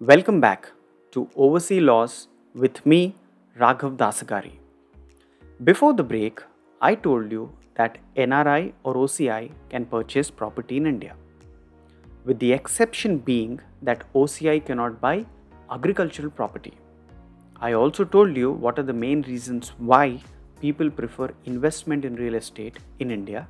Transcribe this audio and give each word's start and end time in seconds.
Welcome 0.00 0.42
back 0.42 0.72
to 1.12 1.26
Oversea 1.36 1.80
Laws 1.80 2.28
with 2.54 2.84
me, 2.84 3.14
Raghav 3.58 3.96
Dasagari. 3.96 4.58
Before 5.64 5.94
the 5.94 6.02
break, 6.02 6.42
I 6.82 6.94
told 6.94 7.32
you 7.32 7.56
that 7.76 7.96
NRI 8.14 8.74
or 8.82 8.92
OCI 8.96 9.52
can 9.70 9.86
purchase 9.86 10.30
property 10.30 10.76
in 10.76 10.86
India, 10.86 11.16
with 12.26 12.38
the 12.40 12.52
exception 12.52 13.16
being 13.16 13.58
that 13.80 14.04
OCI 14.12 14.66
cannot 14.66 15.00
buy 15.00 15.24
agricultural 15.70 16.30
property. 16.30 16.74
I 17.58 17.72
also 17.72 18.04
told 18.04 18.36
you 18.36 18.52
what 18.52 18.78
are 18.78 18.82
the 18.82 18.92
main 18.92 19.22
reasons 19.22 19.72
why 19.78 20.20
people 20.60 20.90
prefer 20.90 21.32
investment 21.46 22.04
in 22.04 22.16
real 22.16 22.34
estate 22.34 22.76
in 22.98 23.10
India 23.10 23.48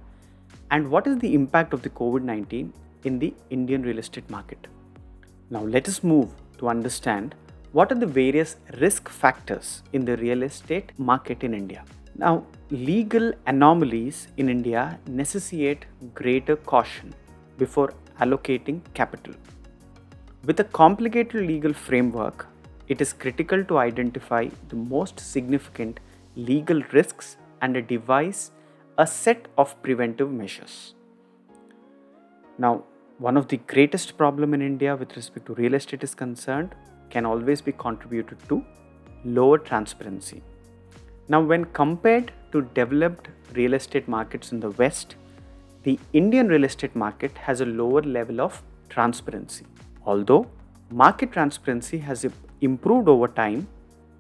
and 0.70 0.92
what 0.92 1.08
is 1.08 1.18
the 1.18 1.34
impact 1.34 1.72
of 1.72 1.82
the 1.82 1.90
COVID 1.90 2.22
19 2.22 2.72
in 3.02 3.18
the 3.18 3.34
Indian 3.50 3.82
real 3.82 3.98
estate 3.98 4.30
market. 4.30 4.68
Now, 5.48 5.62
let 5.62 5.86
us 5.86 6.02
move 6.02 6.30
to 6.58 6.68
understand 6.68 7.34
what 7.72 7.92
are 7.92 7.94
the 7.94 8.06
various 8.06 8.56
risk 8.80 9.08
factors 9.08 9.82
in 9.92 10.04
the 10.04 10.16
real 10.16 10.42
estate 10.42 10.90
market 10.98 11.44
in 11.44 11.54
India. 11.54 11.84
Now, 12.16 12.44
legal 12.70 13.32
anomalies 13.46 14.28
in 14.38 14.48
India 14.48 14.98
necessitate 15.06 15.84
greater 16.14 16.56
caution 16.56 17.14
before 17.58 17.92
allocating 18.20 18.80
capital. 18.94 19.34
With 20.44 20.58
a 20.60 20.64
complicated 20.64 21.46
legal 21.46 21.72
framework, 21.72 22.46
it 22.88 23.00
is 23.00 23.12
critical 23.12 23.62
to 23.64 23.78
identify 23.78 24.48
the 24.68 24.76
most 24.76 25.20
significant 25.20 26.00
legal 26.34 26.82
risks 26.92 27.36
and 27.62 27.86
devise 27.86 28.50
a 28.98 29.06
set 29.06 29.46
of 29.58 29.80
preventive 29.82 30.30
measures. 30.30 30.94
Now, 32.58 32.84
one 33.18 33.38
of 33.38 33.48
the 33.48 33.56
greatest 33.56 34.18
problem 34.18 34.52
in 34.52 34.60
India 34.60 34.94
with 34.94 35.16
respect 35.16 35.46
to 35.46 35.54
real 35.54 35.72
estate 35.72 36.04
is 36.04 36.14
concerned 36.14 36.74
can 37.08 37.24
always 37.24 37.62
be 37.62 37.72
contributed 37.72 38.36
to 38.48 38.62
lower 39.24 39.56
transparency. 39.56 40.42
Now, 41.28 41.40
when 41.40 41.64
compared 41.64 42.32
to 42.52 42.62
developed 42.74 43.28
real 43.54 43.72
estate 43.72 44.06
markets 44.06 44.52
in 44.52 44.60
the 44.60 44.70
West, 44.72 45.16
the 45.82 45.98
Indian 46.12 46.48
real 46.48 46.64
estate 46.64 46.94
market 46.94 47.36
has 47.38 47.62
a 47.62 47.64
lower 47.64 48.02
level 48.02 48.40
of 48.40 48.62
transparency. 48.90 49.64
Although 50.04 50.46
market 50.90 51.32
transparency 51.32 51.96
has 51.98 52.26
improved 52.60 53.08
over 53.08 53.28
time, 53.28 53.66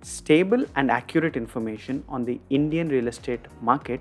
stable 0.02 0.64
and 0.74 0.90
accurate 0.90 1.36
information 1.36 2.02
on 2.08 2.24
the 2.24 2.40
Indian 2.48 2.88
real 2.88 3.08
estate 3.08 3.46
market 3.60 4.00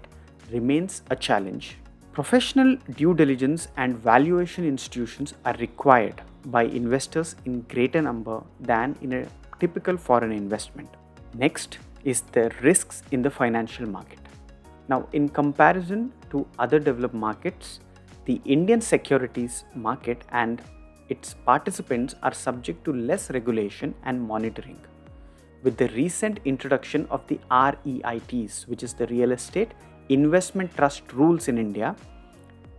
remains 0.52 1.02
a 1.09 1.17
challenge. 1.17 1.77
Professional 2.16 2.77
due 2.95 3.13
diligence 3.13 3.67
and 3.75 3.97
valuation 3.97 4.66
institutions 4.66 5.33
are 5.44 5.53
required 5.59 6.21
by 6.45 6.63
investors 6.63 7.35
in 7.44 7.59
greater 7.63 8.02
number 8.02 8.41
than 8.61 8.95
in 9.02 9.11
a 9.11 9.25
typical 9.59 9.97
foreign 9.97 10.31
investment. 10.31 10.88
Next 11.33 11.77
is 12.05 12.21
the 12.31 12.53
risks 12.61 13.03
in 13.11 13.21
the 13.21 13.30
financial 13.30 13.86
market. 13.86 14.19
Now, 14.88 15.09
in 15.11 15.27
comparison 15.27 16.13
to 16.30 16.47
other 16.58 16.80
developed 16.80 17.16
markets, 17.16 17.81
the 18.23 18.39
Indian 18.45 18.80
securities 18.80 19.66
market 19.75 20.23
and 20.30 20.61
its 21.09 21.33
participants 21.45 22.16
are 22.23 22.33
subject 22.33 22.86
to 22.86 22.93
less 22.93 23.30
regulation 23.30 23.93
and 24.05 24.21
monitoring. 24.21 24.80
With 25.63 25.75
the 25.75 25.89
recent 25.89 26.39
introduction 26.45 27.08
of 27.09 27.27
the 27.27 27.41
REITs, 27.52 28.69
which 28.69 28.83
is 28.83 28.93
the 28.93 29.08
Real 29.08 29.33
Estate 29.33 29.73
investment 30.09 30.75
trust 30.75 31.11
rules 31.14 31.48
in 31.48 31.58
India, 31.58 31.95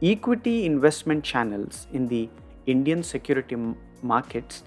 equity 0.02 0.66
investment 0.66 1.24
channels 1.24 1.86
in 1.92 2.06
the 2.06 2.28
Indian 2.66 3.02
security 3.02 3.56
markets 4.02 4.62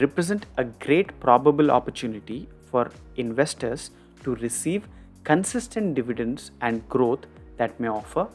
represent 0.00 0.46
a 0.56 0.64
great 0.64 1.18
probable 1.20 1.70
opportunity 1.70 2.48
for 2.70 2.90
investors 3.16 3.90
to 4.22 4.34
receive 4.36 4.88
consistent 5.24 5.94
dividends 5.94 6.50
and 6.60 6.86
growth 6.88 7.26
that 7.56 7.78
may 7.80 7.88
offer 7.88 8.26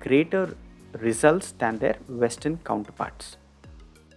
greater 0.00 0.56
results 1.00 1.52
than 1.52 1.78
their 1.78 1.96
Western 2.08 2.56
counterparts. 2.58 3.36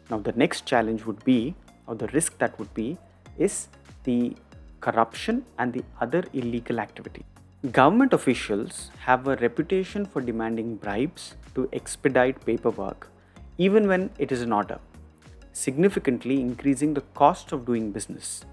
Now, 0.09 0.19
the 0.19 0.31
next 0.34 0.66
challenge 0.66 1.06
would 1.06 1.24
be, 1.24 1.56
or 1.88 1.96
the 1.96 2.08
risk 2.08 2.38
that 2.40 2.58
would 2.59 2.74
be, 2.74 2.97
is 3.38 3.68
the 4.03 4.35
corruption 4.81 5.46
and 5.58 5.74
the 5.74 5.84
other 6.02 6.24
illegal 6.34 6.79
activity. 6.79 7.25
Government 7.68 8.14
officials 8.14 8.90
have 9.00 9.28
a 9.28 9.36
reputation 9.36 10.06
for 10.06 10.22
demanding 10.22 10.78
bribes 10.78 11.36
to 11.56 11.68
expedite 11.74 12.46
paperwork, 12.46 13.12
even 13.58 13.86
when 13.86 14.12
it 14.18 14.31
is 14.31 14.42
in 14.42 14.53
order, 14.53 14.80
significantly 15.52 16.40
increasing 16.40 16.94
the 16.94 17.02
cost 17.16 17.52
of 17.52 17.66
doing 17.66 17.92
business. 17.92 18.46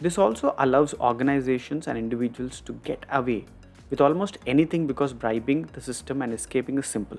This 0.00 0.18
also 0.18 0.54
allows 0.58 0.94
organizations 1.00 1.88
and 1.88 1.98
individuals 1.98 2.60
to 2.60 2.74
get 2.84 3.04
away 3.10 3.44
with 3.90 4.00
almost 4.00 4.38
anything 4.46 4.86
because 4.86 5.12
bribing 5.12 5.64
the 5.72 5.80
system 5.80 6.22
and 6.22 6.32
escaping 6.32 6.78
is 6.78 6.86
simple. 6.86 7.18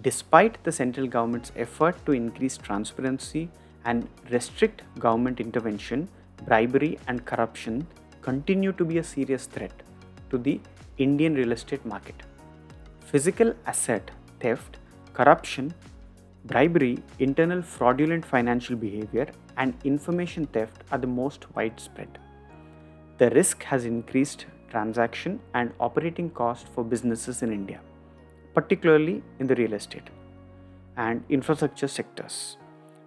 Despite 0.00 0.64
the 0.64 0.72
central 0.72 1.06
government's 1.06 1.52
effort 1.54 1.96
to 2.06 2.12
increase 2.12 2.56
transparency 2.56 3.50
and 3.84 4.08
restrict 4.30 4.84
government 4.98 5.38
intervention, 5.38 6.08
bribery 6.46 6.98
and 7.08 7.26
corruption 7.26 7.86
continue 8.22 8.72
to 8.72 8.86
be 8.86 8.96
a 8.96 9.04
serious 9.04 9.44
threat 9.44 9.82
to 10.30 10.38
the 10.38 10.60
Indian 10.98 11.34
real 11.34 11.52
estate 11.52 11.84
market. 11.84 12.14
Physical 13.00 13.54
asset 13.66 14.10
theft, 14.40 14.78
corruption, 15.12 15.74
bribery, 16.44 16.98
internal 17.18 17.60
fraudulent 17.60 18.24
financial 18.24 18.76
behavior, 18.76 19.28
and 19.56 19.74
information 19.84 20.46
theft 20.46 20.82
are 20.90 20.98
the 20.98 21.06
most 21.06 21.46
widespread. 21.54 22.18
The 23.18 23.30
risk 23.30 23.62
has 23.64 23.84
increased 23.84 24.46
transaction 24.70 25.40
and 25.54 25.72
operating 25.80 26.30
cost 26.30 26.68
for 26.68 26.84
businesses 26.84 27.42
in 27.42 27.52
India, 27.52 27.80
particularly 28.54 29.22
in 29.38 29.46
the 29.46 29.54
real 29.56 29.74
estate 29.74 30.08
and 30.96 31.22
infrastructure 31.28 31.88
sectors. 31.88 32.56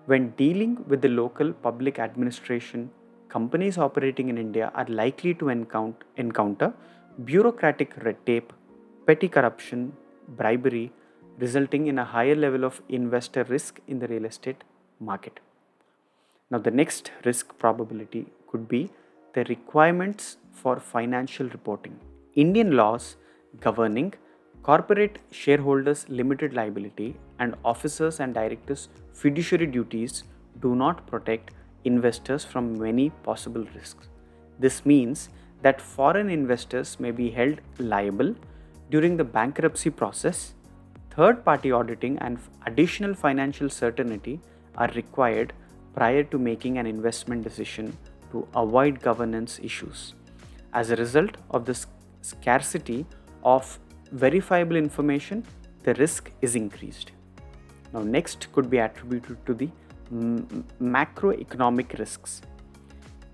When 0.05 0.31
dealing 0.31 0.83
with 0.87 1.01
the 1.01 1.07
local 1.07 1.53
public 1.53 1.97
administration, 1.97 2.91
companies 3.29 3.77
operating 3.77 4.29
in 4.29 4.37
India 4.37 4.71
are 4.75 4.85
likely 4.85 5.33
to 5.35 5.49
encounter 5.49 6.73
bureaucratic 7.23 7.95
red 8.03 8.25
tape, 8.25 8.53
petty 9.05 9.27
corruption, 9.27 9.93
bribery, 10.27 10.91
resulting 11.37 11.87
in 11.87 11.99
a 11.99 12.05
higher 12.05 12.35
level 12.35 12.63
of 12.63 12.81
investor 12.89 13.43
risk 13.43 13.79
in 13.87 13.99
the 13.99 14.07
real 14.07 14.25
estate 14.25 14.63
market. 14.99 15.39
Now, 16.49 16.59
the 16.59 16.71
next 16.71 17.11
risk 17.25 17.57
probability 17.57 18.27
could 18.47 18.67
be 18.67 18.91
the 19.33 19.43
requirements 19.45 20.37
for 20.51 20.79
financial 20.79 21.47
reporting. 21.49 21.99
Indian 22.35 22.75
laws 22.75 23.15
governing 23.59 24.13
corporate 24.61 25.19
shareholders' 25.31 26.07
limited 26.09 26.53
liability 26.53 27.15
and 27.39 27.55
officers 27.65 28.19
and 28.19 28.33
directors' 28.33 28.89
fiduciary 29.11 29.65
duties 29.65 30.23
do 30.61 30.75
not 30.75 31.05
protect 31.07 31.51
investors 31.83 32.45
from 32.45 32.77
many 32.79 33.09
possible 33.23 33.65
risks. 33.75 34.07
This 34.59 34.85
means 34.85 35.29
that 35.63 35.81
foreign 35.81 36.29
investors 36.29 36.99
may 36.99 37.11
be 37.11 37.29
held 37.31 37.59
liable 37.79 38.35
during 38.91 39.17
the 39.17 39.23
bankruptcy 39.23 39.89
process. 39.89 40.53
Third 41.11 41.43
party 41.45 41.71
auditing 41.71 42.17
and 42.19 42.37
additional 42.65 43.13
financial 43.13 43.69
certainty 43.69 44.39
are 44.77 44.89
required 44.95 45.53
prior 45.95 46.23
to 46.23 46.37
making 46.37 46.77
an 46.77 46.87
investment 46.87 47.43
decision 47.43 47.97
to 48.31 48.47
avoid 48.55 49.01
governance 49.01 49.59
issues. 49.63 50.13
As 50.73 50.89
a 50.89 50.95
result 50.95 51.37
of 51.51 51.65
the 51.65 51.77
scarcity 52.21 53.05
of 53.43 53.79
verifiable 54.11 54.75
information, 54.75 55.45
the 55.83 55.93
risk 55.95 56.31
is 56.41 56.55
increased. 56.55 57.11
Now, 57.93 58.01
next 58.01 58.51
could 58.53 58.69
be 58.69 58.79
attributed 58.79 59.45
to 59.45 59.53
the 59.53 59.69
m- 60.11 60.65
macroeconomic 60.81 61.99
risks. 61.99 62.41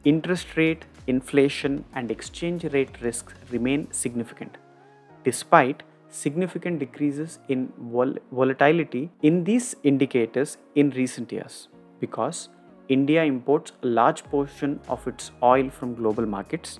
Interest 0.05 0.55
rate, 0.55 0.85
inflation, 1.07 1.83
and 1.93 2.09
exchange 2.09 2.63
rate 2.65 3.01
risks 3.01 3.33
remain 3.51 3.91
significant, 3.91 4.57
despite 5.25 5.83
significant 6.09 6.79
decreases 6.79 7.39
in 7.49 7.71
vol- 7.77 8.15
volatility 8.31 9.11
in 9.21 9.43
these 9.43 9.75
indicators 9.83 10.57
in 10.75 10.89
recent 10.91 11.31
years 11.31 11.67
because 11.99 12.49
India 12.87 13.23
imports 13.23 13.73
a 13.83 13.87
large 13.87 14.23
portion 14.23 14.79
of 14.87 15.05
its 15.07 15.31
oil 15.43 15.69
from 15.69 15.93
global 15.93 16.25
markets. 16.25 16.79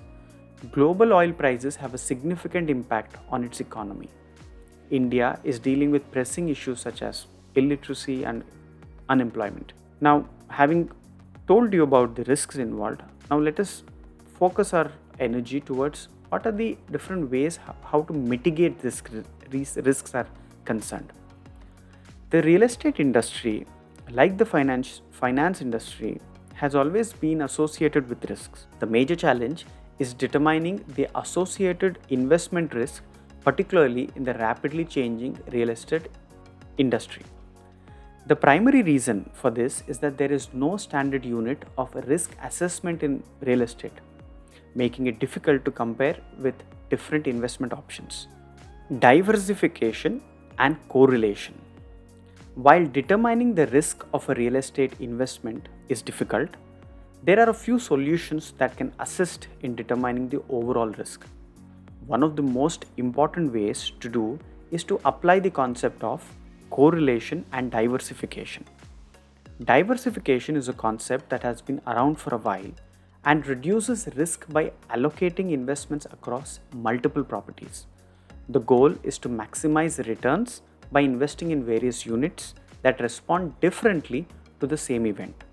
Global 0.72 1.12
oil 1.12 1.32
prices 1.32 1.76
have 1.76 1.94
a 1.94 1.98
significant 1.98 2.68
impact 2.68 3.16
on 3.30 3.44
its 3.44 3.60
economy. 3.60 4.08
India 4.90 5.38
is 5.44 5.58
dealing 5.58 5.90
with 5.90 6.10
pressing 6.10 6.48
issues 6.48 6.80
such 6.80 7.02
as 7.02 7.26
illiteracy 7.54 8.24
and 8.24 8.42
unemployment. 9.08 9.72
Now, 10.00 10.26
having 10.48 10.90
told 11.50 11.72
you 11.74 11.82
about 11.82 12.14
the 12.14 12.24
risks 12.24 12.56
involved, 12.64 13.02
now 13.28 13.38
let 13.38 13.58
us 13.58 13.82
focus 14.38 14.72
our 14.72 14.90
energy 15.18 15.60
towards 15.60 16.08
what 16.28 16.46
are 16.46 16.52
the 16.52 16.78
different 16.92 17.28
ways 17.28 17.58
how 17.90 18.02
to 18.02 18.12
mitigate 18.12 18.78
this 18.78 19.02
risks 19.88 20.14
are 20.14 20.28
concerned. 20.64 21.12
The 22.30 22.42
real 22.42 22.62
estate 22.62 23.00
industry, 23.00 23.66
like 24.12 24.38
the 24.38 24.46
finance 24.46 25.02
finance 25.10 25.60
industry, 25.60 26.20
has 26.54 26.76
always 26.76 27.12
been 27.24 27.42
associated 27.48 28.08
with 28.08 28.30
risks. 28.30 28.66
The 28.78 28.86
major 28.86 29.16
challenge 29.16 29.66
is 29.98 30.14
determining 30.14 30.84
the 30.94 31.08
associated 31.16 31.98
investment 32.10 32.74
risk, 32.74 33.02
particularly 33.44 34.08
in 34.14 34.22
the 34.22 34.34
rapidly 34.34 34.84
changing 34.84 35.36
real 35.50 35.70
estate 35.70 36.08
industry. 36.78 37.24
The 38.26 38.36
primary 38.36 38.82
reason 38.82 39.30
for 39.32 39.50
this 39.50 39.82
is 39.88 39.98
that 40.00 40.18
there 40.18 40.30
is 40.30 40.50
no 40.52 40.76
standard 40.76 41.24
unit 41.24 41.64
of 41.78 41.94
risk 42.06 42.36
assessment 42.42 43.02
in 43.02 43.22
real 43.40 43.62
estate, 43.62 43.98
making 44.74 45.06
it 45.06 45.18
difficult 45.18 45.64
to 45.64 45.70
compare 45.70 46.16
with 46.38 46.54
different 46.90 47.26
investment 47.26 47.72
options. 47.72 48.28
Diversification 48.98 50.20
and 50.58 50.76
correlation. 50.88 51.54
While 52.56 52.86
determining 52.86 53.54
the 53.54 53.66
risk 53.68 54.04
of 54.12 54.28
a 54.28 54.34
real 54.34 54.56
estate 54.56 54.92
investment 55.00 55.68
is 55.88 56.02
difficult, 56.02 56.50
there 57.22 57.40
are 57.40 57.48
a 57.48 57.54
few 57.54 57.78
solutions 57.78 58.52
that 58.58 58.76
can 58.76 58.92
assist 58.98 59.48
in 59.62 59.74
determining 59.74 60.28
the 60.28 60.42
overall 60.50 60.88
risk. 60.88 61.24
One 62.06 62.22
of 62.22 62.36
the 62.36 62.42
most 62.42 62.84
important 62.98 63.52
ways 63.52 63.92
to 64.00 64.08
do 64.08 64.38
is 64.70 64.84
to 64.84 65.00
apply 65.04 65.40
the 65.40 65.50
concept 65.50 66.04
of 66.04 66.22
correlation 66.70 67.44
and 67.52 67.70
diversification. 67.70 68.64
Diversification 69.64 70.56
is 70.56 70.68
a 70.68 70.72
concept 70.72 71.28
that 71.30 71.42
has 71.42 71.60
been 71.60 71.80
around 71.86 72.16
for 72.16 72.34
a 72.34 72.38
while 72.38 72.70
and 73.24 73.46
reduces 73.46 74.08
risk 74.16 74.46
by 74.48 74.72
allocating 74.88 75.52
investments 75.52 76.06
across 76.06 76.60
multiple 76.74 77.22
properties. 77.22 77.86
The 78.48 78.60
goal 78.60 78.94
is 79.02 79.18
to 79.18 79.28
maximize 79.28 80.06
returns 80.06 80.62
by 80.90 81.00
investing 81.00 81.50
in 81.50 81.64
various 81.64 82.06
units 82.06 82.54
that 82.82 83.00
respond 83.00 83.58
differently 83.60 84.26
to 84.60 84.66
the 84.66 84.76
same 84.76 85.06
event. 85.06 85.44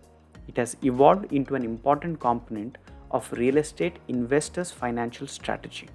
It 0.47 0.55
has 0.57 0.77
evolved 0.81 1.33
into 1.33 1.55
an 1.55 1.65
important 1.65 2.19
component 2.19 2.77
of 3.11 3.31
real 3.33 3.57
estate 3.57 3.97
investors' 4.07 4.71
financial 4.71 5.27
strategy. 5.27 5.89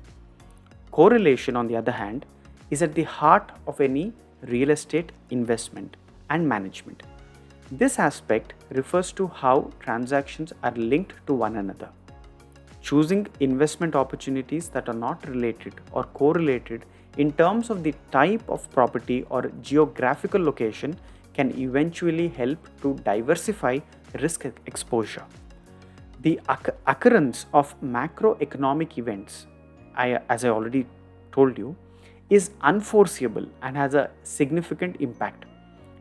Correlation, 0.90 1.56
on 1.56 1.66
the 1.66 1.76
other 1.76 1.92
hand, 1.92 2.26
is 2.70 2.82
at 2.82 2.94
the 2.94 3.04
heart 3.04 3.50
of 3.66 3.80
any 3.80 4.12
real 4.42 4.70
estate 4.70 5.12
investment 5.30 5.96
and 6.30 6.48
management. 6.48 7.02
This 7.70 7.98
aspect 7.98 8.54
refers 8.70 9.12
to 9.12 9.26
how 9.28 9.70
transactions 9.80 10.52
are 10.62 10.72
linked 10.72 11.14
to 11.26 11.34
one 11.34 11.56
another. 11.56 11.88
Choosing 12.80 13.26
investment 13.40 13.94
opportunities 13.94 14.68
that 14.68 14.88
are 14.88 14.94
not 14.94 15.26
related 15.28 15.74
or 15.92 16.04
correlated 16.04 16.84
in 17.16 17.32
terms 17.32 17.70
of 17.70 17.82
the 17.82 17.94
type 18.10 18.42
of 18.48 18.68
property 18.70 19.24
or 19.30 19.50
geographical 19.62 20.42
location 20.42 20.96
can 21.34 21.56
eventually 21.58 22.28
help 22.28 22.58
to 22.82 22.94
diversify 23.04 23.78
risk 24.20 24.46
exposure. 24.66 25.24
The 26.20 26.40
occurrence 26.86 27.46
of 27.54 27.74
macroeconomic 27.80 28.98
events, 28.98 29.46
I, 29.96 30.20
as 30.28 30.44
I 30.44 30.50
already 30.50 30.86
told 31.32 31.58
you, 31.58 31.74
is 32.30 32.50
unforeseeable 32.62 33.46
and 33.62 33.76
has 33.76 33.94
a 33.94 34.10
significant 34.22 34.96
impact. 35.00 35.44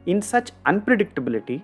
In 0.06 0.22
such 0.22 0.52
unpredictability, 0.66 1.62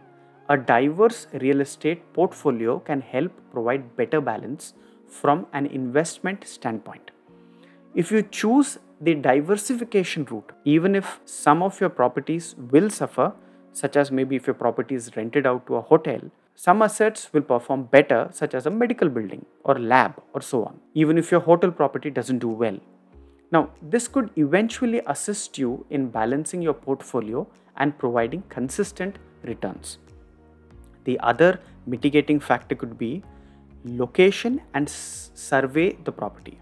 a 0.49 0.57
diverse 0.57 1.27
real 1.41 1.61
estate 1.61 2.01
portfolio 2.13 2.79
can 2.79 3.01
help 3.01 3.31
provide 3.51 3.95
better 3.95 4.21
balance 4.21 4.73
from 5.07 5.47
an 5.53 5.65
investment 5.65 6.45
standpoint. 6.47 7.11
If 7.95 8.11
you 8.11 8.21
choose 8.21 8.77
the 9.01 9.15
diversification 9.15 10.25
route, 10.25 10.51
even 10.65 10.95
if 10.95 11.19
some 11.25 11.61
of 11.61 11.79
your 11.79 11.89
properties 11.89 12.55
will 12.71 12.89
suffer, 12.89 13.33
such 13.73 13.95
as 13.95 14.11
maybe 14.11 14.35
if 14.35 14.47
your 14.47 14.53
property 14.53 14.95
is 14.95 15.15
rented 15.15 15.45
out 15.45 15.67
to 15.67 15.75
a 15.75 15.81
hotel, 15.81 16.19
some 16.55 16.81
assets 16.81 17.31
will 17.33 17.43
perform 17.43 17.83
better, 17.83 18.29
such 18.31 18.55
as 18.55 18.65
a 18.65 18.71
medical 18.71 19.09
building 19.09 19.45
or 19.63 19.77
lab 19.77 20.21
or 20.33 20.41
so 20.41 20.65
on, 20.65 20.79
even 20.95 21.17
if 21.17 21.29
your 21.29 21.39
hotel 21.39 21.71
property 21.71 22.09
doesn't 22.09 22.39
do 22.39 22.47
well. 22.47 22.79
Now, 23.49 23.69
this 23.81 24.07
could 24.09 24.29
eventually 24.35 25.01
assist 25.07 25.57
you 25.57 25.85
in 25.89 26.09
balancing 26.09 26.61
your 26.61 26.73
portfolio 26.73 27.47
and 27.77 27.97
providing 27.97 28.43
consistent 28.49 29.19
returns. 29.43 29.99
The 31.05 31.17
other 31.21 31.61
mitigating 31.85 32.41
factor 32.41 32.75
could 32.75 32.97
be 32.97 33.23
location 33.85 34.61
and 34.73 34.89
s- 34.89 35.31
survey 35.33 35.97
the 36.03 36.11
property. 36.11 36.59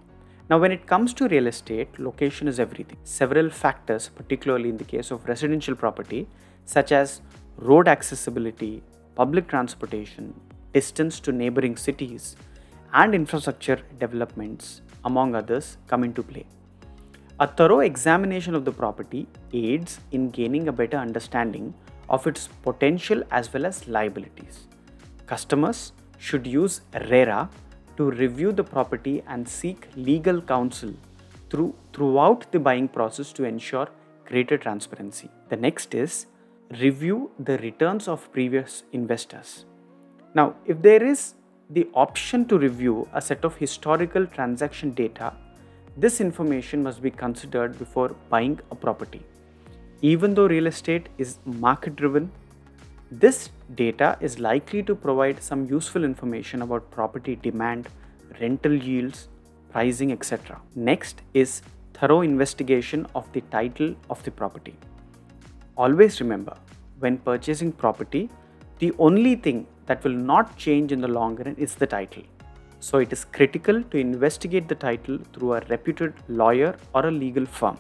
Now, 0.48 0.60
when 0.60 0.72
it 0.72 0.86
comes 0.86 1.12
to 1.16 1.28
real 1.28 1.48
estate, 1.48 1.98
location 1.98 2.48
is 2.48 2.60
everything. 2.60 2.98
Several 3.04 3.50
factors, 3.50 4.10
particularly 4.10 4.70
in 4.70 4.78
the 4.78 4.84
case 4.84 5.10
of 5.10 5.28
residential 5.28 5.76
property, 5.76 6.28
such 6.66 6.92
as 6.92 7.22
road 7.58 7.88
accessibility, 7.88 8.84
public 9.16 9.48
transportation, 9.48 10.40
distance 10.74 11.20
to 11.22 11.32
neighboring 11.32 11.76
cities, 11.78 12.36
and 12.94 13.16
infrastructure 13.16 13.80
developments, 14.00 14.82
among 15.04 15.34
others, 15.34 15.78
come 15.88 16.04
into 16.04 16.22
play. 16.22 16.46
A 17.38 17.46
thorough 17.46 17.82
examination 17.82 18.56
of 18.56 18.64
the 18.64 18.72
property 18.72 19.28
aids 19.52 20.00
in 20.14 20.30
gaining 20.32 20.70
a 20.70 20.72
better 20.72 20.96
understanding 20.96 21.74
of 22.08 22.26
its 22.28 22.48
potential 22.64 23.24
as 23.30 23.52
well 23.52 23.66
as 23.66 23.90
liabilities. 23.90 24.68
Customers 25.26 25.92
should 26.18 26.48
use 26.48 26.80
RERA 27.10 27.50
to 27.98 28.10
review 28.12 28.54
the 28.54 28.64
property 28.64 29.22
and 29.28 29.50
seek 29.50 29.90
legal 29.98 30.42
counsel 30.42 30.94
through, 31.50 31.76
throughout 31.92 32.50
the 32.54 32.60
buying 32.60 32.88
process 32.88 33.34
to 33.34 33.44
ensure 33.44 33.90
greater 34.26 34.58
transparency. 34.58 35.30
The 35.50 35.58
next 35.58 35.94
is 35.94 36.28
review 36.80 37.32
the 37.38 37.58
returns 37.58 38.08
of 38.08 38.32
previous 38.32 38.84
investors. 38.94 39.66
Now, 40.34 40.56
if 40.66 40.82
there 40.82 41.04
is 41.04 41.34
the 41.70 41.90
option 41.94 42.46
to 42.46 42.58
review 42.58 43.10
a 43.14 43.22
set 43.22 43.44
of 43.44 43.58
historical 43.58 44.26
transaction 44.26 44.92
data 44.92 45.34
this 45.98 46.20
information 46.20 46.84
must 46.84 47.02
be 47.02 47.10
considered 47.10 47.78
before 47.80 48.10
buying 48.30 48.60
a 48.72 48.76
property. 48.76 49.22
Even 50.02 50.34
though 50.34 50.48
real 50.48 50.68
estate 50.68 51.08
is 51.18 51.40
market 51.46 51.96
driven, 51.96 52.32
this 53.12 53.50
data 53.76 54.18
is 54.20 54.40
likely 54.40 54.84
to 54.84 54.94
provide 54.94 55.42
some 55.42 55.66
useful 55.66 56.04
information 56.04 56.62
about 56.64 56.90
property 56.92 57.36
demand, 57.38 57.88
rental 58.42 58.74
yields, 58.74 59.30
pricing, 59.72 60.12
etc. 60.12 60.60
Next 60.76 61.22
is 61.34 61.62
thorough 61.94 62.22
investigation 62.22 63.08
of 63.16 63.32
the 63.32 63.42
title 63.52 63.96
of 64.10 64.22
the 64.24 64.32
property. 64.32 64.76
Always 65.78 66.20
remember, 66.20 66.58
when 67.00 67.18
purchasing 67.18 67.72
property, 67.72 68.30
the 68.80 68.94
only 69.00 69.36
thing 69.36 69.66
that 69.86 70.04
will 70.04 70.12
not 70.12 70.58
change 70.58 70.92
in 70.92 71.00
the 71.00 71.08
long 71.08 71.36
run 71.36 71.56
is 71.58 71.76
the 71.76 71.88
title. 71.88 72.24
So 72.86 73.00
it 73.00 73.12
is 73.12 73.26
critical 73.26 73.82
to 73.82 73.98
investigate 73.98 74.68
the 74.68 74.76
title 74.76 75.18
through 75.34 75.54
a 75.54 75.62
reputed 75.70 76.14
lawyer 76.28 76.76
or 76.94 77.08
a 77.08 77.12
legal 77.12 77.44
firm. 77.44 77.78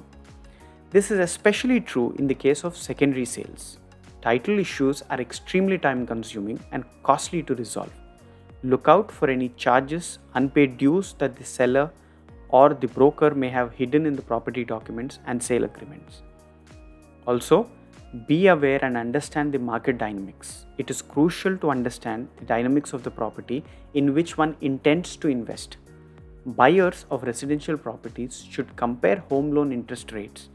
This 0.89 1.11
is 1.11 1.19
especially 1.19 1.79
true 1.79 2.15
in 2.17 2.25
the 2.25 2.33
case 2.33 2.63
of 2.63 2.75
secondary 2.75 3.25
sales. 3.25 3.77
Title 4.23 4.57
issues 4.57 5.03
are 5.11 5.21
extremely 5.21 5.77
time 5.77 6.07
consuming 6.07 6.59
and 6.71 6.85
costly 7.03 7.43
to 7.43 7.53
resolve. 7.53 7.93
Look 8.63 8.87
out 8.87 9.11
for 9.11 9.29
any 9.29 9.49
charges, 9.49 10.17
unpaid 10.33 10.79
dues 10.79 11.13
that 11.19 11.35
the 11.35 11.45
seller 11.45 11.91
or 12.49 12.69
the 12.73 12.87
broker 12.87 13.29
may 13.35 13.49
have 13.49 13.73
hidden 13.73 14.07
in 14.07 14.15
the 14.15 14.23
property 14.23 14.63
documents 14.65 15.19
and 15.27 15.43
sale 15.49 15.65
agreements. 15.65 16.23
Also, 17.27 17.69
be 18.27 18.47
aware 18.47 18.83
and 18.83 18.95
understand 18.95 19.51
the 19.51 19.59
market 19.59 19.97
dynamics. 19.97 20.65
It 20.77 20.89
is 20.89 21.01
crucial 21.01 21.57
to 21.57 21.69
understand 21.69 22.29
the 22.37 22.45
dynamics 22.45 22.93
of 22.93 23.03
the 23.03 23.11
property 23.11 23.63
in 23.93 24.13
which 24.13 24.37
one 24.37 24.55
intends 24.61 25.17
to 25.17 25.27
invest. 25.27 25.77
Buyers 26.45 27.05
of 27.11 27.23
residential 27.23 27.77
properties 27.77 28.45
should 28.49 28.73
compare 28.75 29.17
home 29.29 29.51
loan 29.51 29.73
interest 29.73 30.11
rates, 30.11 30.49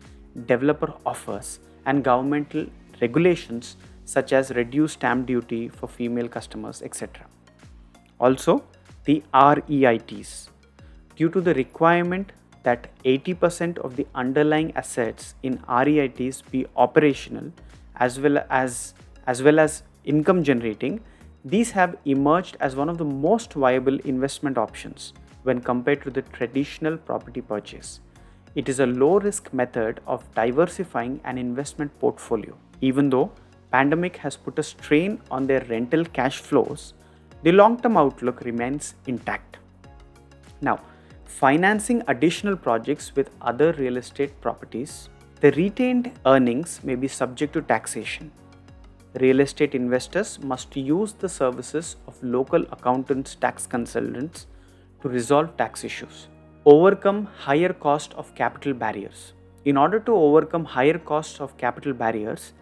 developer 0.46 0.94
offers, 1.04 1.58
and 1.84 2.02
governmental 2.02 2.66
regulations 3.00 3.76
such 4.04 4.32
as 4.32 4.50
reduced 4.52 4.94
stamp 4.94 5.26
duty 5.26 5.68
for 5.68 5.86
female 5.86 6.28
customers, 6.28 6.82
etc. 6.82 7.26
Also, 8.18 8.64
the 9.04 9.22
REITs. 9.34 10.48
Due 11.16 11.28
to 11.28 11.40
the 11.40 11.54
requirement 11.54 12.32
that 12.62 12.88
80% 13.04 13.78
of 13.78 13.96
the 13.96 14.06
underlying 14.14 14.72
assets 14.76 15.34
in 15.42 15.58
REITs 15.58 16.42
be 16.50 16.66
operational 16.76 17.52
as 17.96 18.18
well 18.18 18.44
as 18.50 18.94
as 19.26 19.42
well 19.42 19.58
as 19.60 19.82
income 20.04 20.42
generating, 20.42 21.00
these 21.44 21.70
have 21.70 21.96
emerged 22.04 22.56
as 22.60 22.74
one 22.74 22.88
of 22.88 22.98
the 22.98 23.04
most 23.04 23.52
viable 23.52 23.98
investment 24.00 24.58
options 24.58 25.12
when 25.42 25.60
compared 25.60 26.02
to 26.02 26.10
the 26.10 26.22
traditional 26.22 26.96
property 26.96 27.40
purchase. 27.40 28.00
It 28.54 28.68
is 28.68 28.80
a 28.80 28.86
low 28.86 29.18
risk 29.18 29.52
method 29.52 30.00
of 30.06 30.24
diversifying 30.34 31.20
an 31.24 31.38
investment 31.38 31.96
portfolio. 32.00 32.56
Even 32.80 33.08
though 33.10 33.30
pandemic 33.70 34.16
has 34.16 34.36
put 34.36 34.58
a 34.58 34.62
strain 34.62 35.20
on 35.30 35.46
their 35.46 35.64
rental 35.66 36.04
cash 36.04 36.38
flows, 36.38 36.94
the 37.42 37.52
long 37.52 37.80
term 37.80 37.96
outlook 37.96 38.40
remains 38.40 38.94
intact. 39.06 39.58
Now, 40.60 40.80
financing 41.30 42.02
additional 42.08 42.56
projects 42.56 43.14
with 43.14 43.30
other 43.40 43.72
real 43.74 43.96
estate 43.96 44.38
properties, 44.40 45.08
the 45.40 45.52
retained 45.52 46.12
earnings 46.26 46.80
may 46.82 46.94
be 46.94 47.08
subject 47.08 47.52
to 47.54 47.62
taxation. 47.62 48.30
real 49.22 49.40
estate 49.42 49.74
investors 49.76 50.38
must 50.50 50.76
use 50.76 51.12
the 51.22 51.28
services 51.28 51.96
of 52.06 52.22
local 52.22 52.64
accountants, 52.74 53.34
tax 53.34 53.66
consultants 53.66 54.46
to 55.02 55.08
resolve 55.08 55.56
tax 55.56 55.82
issues. 55.88 56.28
Overcome 56.64 57.24
higher 57.46 57.72
cost 57.72 58.14
of 58.14 58.34
capital 58.36 58.72
barriers. 58.72 59.32
In 59.64 59.76
order 59.76 59.98
to 60.00 60.12
overcome 60.12 60.64
higher 60.64 60.98
costs 60.98 61.40
of 61.40 61.56
capital 61.56 61.92
barriers, 61.92 62.52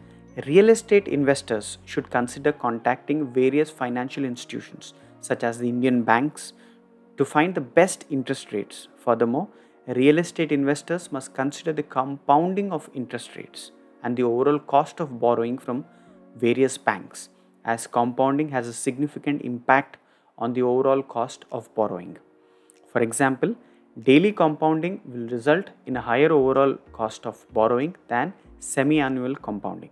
real 0.46 0.70
estate 0.70 1.08
investors 1.08 1.78
should 1.84 2.10
consider 2.10 2.52
contacting 2.52 3.26
various 3.40 3.70
financial 3.70 4.25
institutions 4.25 4.94
such 5.20 5.42
as 5.42 5.58
the 5.58 5.68
Indian 5.68 6.02
banks 6.02 6.52
to 7.18 7.25
find 7.25 7.54
the 7.54 7.60
best 7.60 8.04
interest 8.08 8.52
rates. 8.52 8.88
Furthermore, 8.96 9.48
real 9.88 10.18
estate 10.18 10.52
investors 10.52 11.10
must 11.12 11.34
consider 11.34 11.72
the 11.72 11.82
compounding 11.82 12.72
of 12.72 12.88
interest 12.94 13.37
rates 13.37 13.72
and 14.02 14.16
the 14.16 14.22
overall 14.22 14.58
cost 14.58 15.00
of 15.00 15.18
borrowing 15.20 15.58
from 15.58 15.84
various 16.37 16.78
banks, 16.78 17.28
as 17.64 17.87
compounding 17.87 18.50
has 18.50 18.68
a 18.68 18.72
significant 18.72 19.42
impact 19.42 19.96
on 20.38 20.52
the 20.52 20.62
overall 20.62 21.02
cost 21.02 21.44
of 21.50 21.75
borrowing. 21.75 22.16
For 22.92 23.02
example, 23.02 23.56
daily 24.04 24.32
compounding 24.32 25.00
will 25.04 25.28
result 25.28 25.70
in 25.87 25.96
a 25.96 26.00
higher 26.00 26.32
overall 26.32 26.75
cost 26.92 27.26
of 27.26 27.44
borrowing 27.52 27.96
than 28.06 28.32
semi 28.60 29.00
annual 29.00 29.34
compounding. 29.34 29.90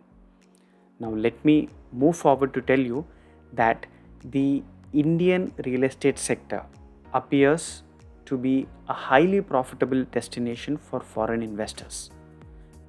Now, 1.00 1.11
let 1.11 1.45
me 1.45 1.68
move 1.92 2.16
forward 2.16 2.54
to 2.54 2.62
tell 2.62 2.78
you 2.78 3.04
that 3.52 3.87
the 4.25 4.62
Indian 4.92 5.52
real 5.64 5.83
estate 5.83 6.18
sector 6.18 6.64
appears 7.20 7.82
to 8.28 8.37
be 8.46 8.54
a 8.88 8.96
highly 9.08 9.40
profitable 9.52 10.04
destination 10.16 10.76
for 10.76 11.00
foreign 11.00 11.42
investors. 11.42 12.11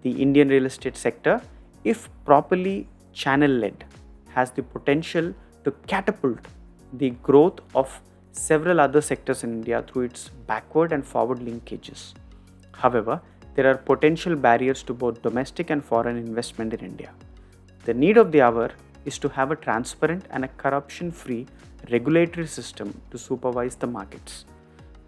The 0.03 0.12
Indian 0.25 0.50
real 0.50 0.65
estate 0.65 0.98
sector, 0.98 1.41
if 1.84 2.10
properly 2.25 2.88
channel 3.13 3.51
led, 3.63 3.86
has 4.36 4.51
the 4.51 4.63
potential 4.63 5.34
to 5.63 5.72
catapult 5.93 6.39
the 6.93 7.12
growth 7.27 7.60
of 7.75 8.01
several 8.31 8.79
other 8.79 9.01
sectors 9.01 9.43
in 9.43 9.51
India 9.60 9.84
through 9.88 10.03
its 10.10 10.29
backward 10.51 10.91
and 10.91 11.05
forward 11.05 11.39
linkages. 11.39 12.13
However, 12.72 13.22
there 13.55 13.67
are 13.69 13.77
potential 13.91 14.36
barriers 14.36 14.84
to 14.84 14.93
both 14.93 15.22
domestic 15.24 15.72
and 15.72 15.84
foreign 15.84 16.17
investment 16.17 16.74
in 16.74 16.81
India. 16.91 17.12
The 17.86 17.93
need 17.93 18.17
of 18.17 18.31
the 18.31 18.41
hour 18.41 18.69
is 19.05 19.17
to 19.19 19.29
have 19.29 19.51
a 19.51 19.55
transparent 19.55 20.25
and 20.29 20.46
a 20.46 20.53
corruption 20.63 21.12
free 21.12 21.48
regulatory 21.91 22.48
system 22.48 23.00
to 23.12 23.17
supervise 23.17 23.75
the 23.75 23.88
markets. 23.88 24.46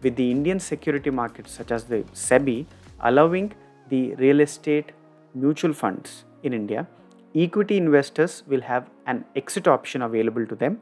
With 0.02 0.16
the 0.16 0.32
Indian 0.32 0.60
security 0.60 1.10
markets, 1.10 1.52
such 1.52 1.72
as 1.72 1.84
the 1.84 2.04
SEBI, 2.14 2.66
allowing 3.02 3.54
the 3.90 4.16
real 4.16 4.40
estate 4.40 4.92
mutual 5.34 5.74
funds 5.74 6.26
in 6.44 6.54
India, 6.54 6.88
equity 7.36 7.78
investors 7.78 8.44
will 8.48 8.62
have 8.62 8.90
an 9.08 9.26
exit 9.36 9.68
option 9.68 10.02
available 10.02 10.46
to 10.46 10.56
them. 10.56 10.82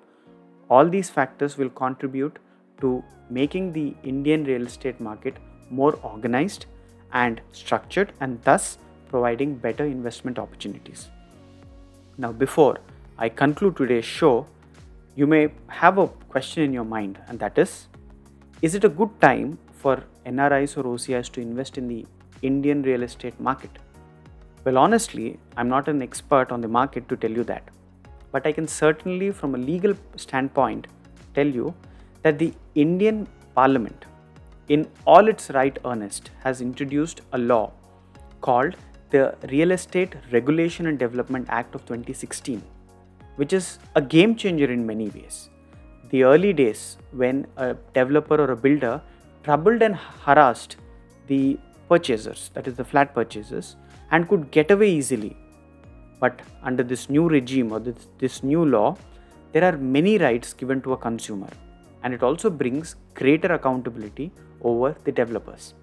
All 0.70 0.88
these 0.88 1.10
factors 1.10 1.58
will 1.58 1.70
contribute 1.70 2.38
to 2.82 3.04
making 3.30 3.74
the 3.74 3.96
Indian 4.04 4.44
real 4.44 4.66
estate 4.66 5.00
market 5.00 5.36
more 5.70 6.00
organized 6.04 6.66
and 7.12 7.42
structured 7.52 8.14
and 8.20 8.42
thus 8.44 8.78
providing 9.10 9.56
better 9.56 9.86
investment 9.86 10.38
opportunities. 10.38 11.10
Now, 12.18 12.32
before 12.32 12.80
I 13.18 13.30
conclude 13.30 13.78
today's 13.78 14.06
show, 14.06 14.46
you 15.20 15.26
may 15.26 15.50
have 15.68 15.98
a 15.98 16.08
question 16.32 16.62
in 16.62 16.72
your 16.72 16.86
mind, 16.86 17.20
and 17.28 17.40
that 17.40 17.58
is 17.58 17.88
Is 18.62 18.76
it 18.76 18.84
a 18.84 18.90
good 18.90 19.14
time 19.20 19.58
for 19.72 20.04
NRIs 20.28 20.78
or 20.78 20.84
OCIs 20.84 21.32
to 21.32 21.42
invest 21.42 21.80
in 21.80 21.88
the 21.88 22.06
Indian 22.44 22.84
real 22.84 23.02
estate 23.02 23.40
market? 23.40 23.72
Well, 24.64 24.78
honestly, 24.78 25.40
I'm 25.56 25.70
not 25.70 25.88
an 25.88 26.04
expert 26.04 26.52
on 26.52 26.62
the 26.62 26.68
market 26.68 27.10
to 27.10 27.18
tell 27.18 27.32
you 27.32 27.44
that. 27.46 27.64
But 28.32 28.46
I 28.46 28.52
can 28.52 28.68
certainly, 28.68 29.32
from 29.32 29.56
a 29.56 29.58
legal 29.58 29.96
standpoint, 30.18 30.86
tell 31.34 31.48
you 31.48 31.74
that 32.22 32.38
the 32.38 32.54
Indian 32.76 33.28
Parliament, 33.56 34.06
in 34.70 34.88
all 35.08 35.28
its 35.28 35.50
right 35.50 35.80
earnest, 35.84 36.30
has 36.44 36.62
introduced 36.62 37.22
a 37.34 37.40
law 37.40 37.72
called 38.42 38.76
the 39.10 39.36
Real 39.50 39.72
Estate 39.72 40.16
Regulation 40.32 40.86
and 40.86 41.00
Development 41.00 41.48
Act 41.50 41.74
of 41.74 41.86
2016, 41.88 42.62
which 43.38 43.54
is 43.54 43.80
a 43.96 44.02
game 44.02 44.36
changer 44.36 44.70
in 44.72 44.86
many 44.86 45.10
ways. 45.10 45.50
The 46.12 46.24
early 46.24 46.54
days 46.54 46.98
when 47.12 47.48
a 47.58 47.76
developer 47.94 48.36
or 48.44 48.52
a 48.52 48.56
builder 48.56 49.02
troubled 49.44 49.82
and 49.82 49.96
harassed 50.26 50.78
the 51.28 51.58
purchasers, 51.90 52.52
that 52.54 52.68
is, 52.68 52.76
the 52.76 52.84
flat 52.84 53.14
purchasers, 53.14 53.76
and 54.12 54.28
could 54.28 54.52
get 54.52 54.72
away 54.72 54.90
easily. 54.90 55.36
But 56.20 56.42
under 56.64 56.84
this 56.84 57.10
new 57.10 57.28
regime 57.30 57.72
or 57.72 57.80
this, 57.80 58.08
this 58.18 58.44
new 58.44 58.66
law, 58.66 58.98
there 59.52 59.64
are 59.64 59.78
many 59.78 60.18
rights 60.18 60.54
given 60.54 60.82
to 60.82 60.94
a 60.94 60.98
consumer, 60.98 61.50
and 62.04 62.14
it 62.14 62.24
also 62.24 62.50
brings 62.50 62.96
greater 63.14 63.54
accountability 63.54 64.32
over 64.62 64.96
the 65.04 65.12
developers. 65.12 65.74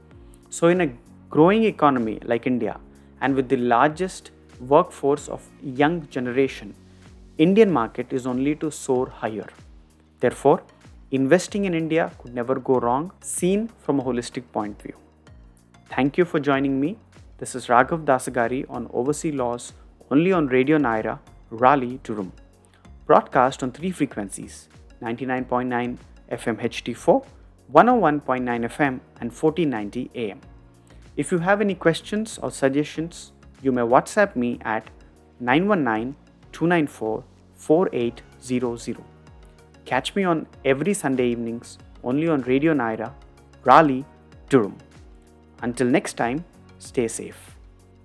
So, 0.51 0.69
in 0.69 0.81
a 0.81 0.93
growing 1.31 1.65
economy 1.65 2.19
like 2.25 2.47
India, 2.47 2.79
and 3.21 3.35
with 3.35 3.49
the 3.49 3.57
largest 3.57 4.31
workforce 4.61 5.29
of 5.29 5.43
young 5.63 6.07
generation, 6.09 6.75
Indian 7.39 7.71
market 7.71 8.13
is 8.13 8.27
only 8.27 8.55
to 8.57 8.71
soar 8.71 9.09
higher. 9.09 9.49
Therefore, 10.21 10.63
investing 11.11 11.65
in 11.65 11.75
India 11.75 12.13
could 12.19 12.35
never 12.35 12.55
go 12.57 12.79
wrong, 12.79 13.11
seen 13.21 13.69
from 13.79 13.99
a 14.01 14.05
holistic 14.05 14.45
point 14.53 14.77
of 14.79 14.83
view. 14.83 14.97
Thank 15.91 16.17
you 16.17 16.25
for 16.25 16.39
joining 16.39 16.81
me 16.81 16.97
this 17.37 17.57
is 17.57 17.67
Raghav 17.67 18.05
Dasagari 18.05 18.65
on 18.71 18.89
Overseas 18.93 19.35
Laws 19.35 19.73
only 20.11 20.31
on 20.33 20.47
Radio 20.47 20.79
Nyra, 20.79 21.19
Raleigh, 21.51 21.99
Durham. 22.05 22.33
Broadcast 23.07 23.65
on 23.65 23.73
three 23.73 23.91
frequencies 23.91 24.69
99.9 25.03 25.99
FM 26.31 26.61
HD4, 26.61 27.27
101.9 27.73 28.65
FM, 28.71 29.01
and 29.21 29.33
1490 29.33 30.11
AM. 30.15 30.41
If 31.17 31.33
you 31.33 31.39
have 31.39 31.61
any 31.61 31.75
questions 31.75 32.39
or 32.39 32.53
suggestions, 32.53 33.33
you 33.63 33.73
may 33.73 33.83
WhatsApp 33.83 34.37
me 34.37 34.61
at 34.65 34.89
919 35.41 36.15
294 36.55 37.23
4800. 37.57 39.05
Catch 39.85 40.15
me 40.17 40.25
on 40.25 40.47
every 40.65 40.95
Sunday 40.95 41.29
evenings 41.29 41.77
only 42.03 42.29
on 42.29 42.41
Radio 42.43 42.73
Nyra, 42.73 43.13
Raleigh, 43.65 44.05
Durham. 44.49 44.77
Until 45.63 45.87
next 45.89 46.15
time, 46.15 46.45
Stay 46.85 47.09
safe. 47.09 47.54